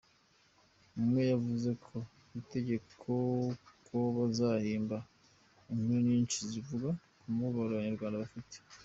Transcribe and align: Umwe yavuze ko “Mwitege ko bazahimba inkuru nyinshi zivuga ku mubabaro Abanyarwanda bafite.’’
Umwe 0.99 1.21
yavuze 1.31 1.69
ko 1.83 1.95
“Mwitege 2.27 2.75
ko 3.89 3.95
bazahimba 4.17 4.97
inkuru 5.71 5.99
nyinshi 6.09 6.37
zivuga 6.49 6.89
ku 7.19 7.25
mubabaro 7.37 7.71
Abanyarwanda 7.75 8.21
bafite.’’ 8.25 8.55